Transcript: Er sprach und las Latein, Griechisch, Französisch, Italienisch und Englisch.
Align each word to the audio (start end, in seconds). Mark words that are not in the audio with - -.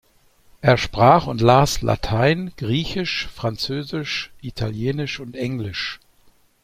Er 0.61 0.77
sprach 0.79 1.27
und 1.27 1.41
las 1.41 1.83
Latein, 1.83 2.53
Griechisch, 2.57 3.27
Französisch, 3.27 4.31
Italienisch 4.41 5.19
und 5.19 5.35
Englisch. 5.35 5.99